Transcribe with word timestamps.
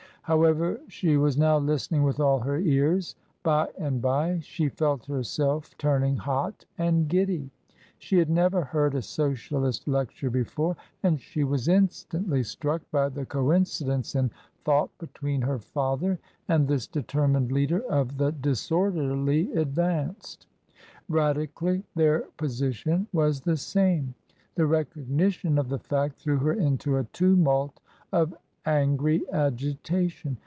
However, 0.25 0.79
she 0.87 1.17
was 1.17 1.35
now 1.37 1.57
listening 1.57 2.03
with 2.03 2.19
all 2.19 2.39
her 2.41 2.57
ears. 2.59 3.15
By 3.43 3.67
and 3.79 4.01
bye 4.03 4.37
she 4.43 4.69
felt 4.69 5.07
herself 5.07 5.75
turning 5.79 6.15
hot 6.15 6.63
and 6.77 7.09
giddy. 7.09 7.49
She 7.97 8.17
had 8.19 8.29
never 8.29 8.63
heard 8.63 8.93
a 8.95 9.01
Socialist 9.01 9.87
lecture 9.89 10.29
before, 10.29 10.77
and 11.03 11.19
she 11.19 11.43
was 11.43 11.67
instantly 11.67 12.43
struck 12.43 12.81
by 12.91 13.09
the 13.09 13.25
coincidence 13.25 14.13
in 14.15 14.29
thought 14.63 14.91
between 14.99 15.41
her 15.41 15.57
father 15.59 16.17
and 16.47 16.67
this 16.67 16.85
determined 16.87 17.51
leader 17.51 17.81
of 17.89 18.17
the 18.17 18.31
disorderly 18.31 19.51
advanced. 19.53 20.45
Radically, 21.09 21.83
their 21.95 22.21
position 22.37 23.07
was 23.11 23.41
the 23.41 23.57
same. 23.57 24.13
The 24.55 24.67
recognition 24.67 25.57
of 25.57 25.67
the 25.67 25.79
fact 25.79 26.19
threw 26.19 26.37
her 26.37 26.53
into 26.53 26.95
a 26.97 27.03
tumult 27.05 27.81
of 28.13 28.33
angry 28.63 29.19
agitation. 29.33 30.37